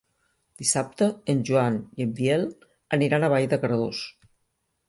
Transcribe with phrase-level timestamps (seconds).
[0.61, 2.49] Dissabte en Joan i en Biel
[2.99, 4.05] aniran a Vall de Cardós.